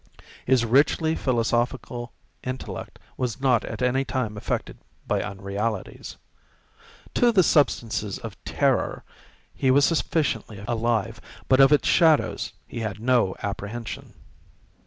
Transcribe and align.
His 0.47 0.65
richly 0.65 1.13
philosophical 1.13 2.11
intellect 2.43 2.97
was 3.17 3.39
not 3.39 3.63
at 3.63 3.83
any 3.83 4.03
time 4.03 4.35
affected 4.35 4.79
by 5.05 5.21
unrealities. 5.21 6.17
To 7.13 7.31
the 7.31 7.43
substances 7.43 8.17
of 8.17 8.35
terror 8.43 9.03
he 9.53 9.69
was 9.69 9.85
sufficiently 9.85 10.63
alive, 10.67 11.21
but 11.47 11.59
of 11.59 11.71
its 11.71 11.87
shadows 11.87 12.51
he 12.65 12.79
had 12.79 12.99
no 12.99 13.35
apprehension. 13.43 14.15